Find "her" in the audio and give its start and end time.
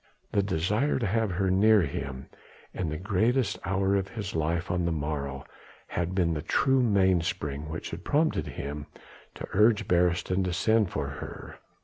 1.33-1.51, 11.07-11.59